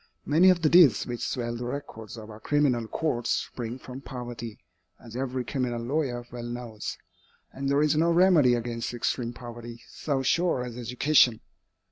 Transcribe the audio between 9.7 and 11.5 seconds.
so sure as education.